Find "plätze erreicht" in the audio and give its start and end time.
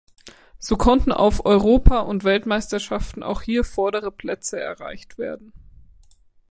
4.11-5.19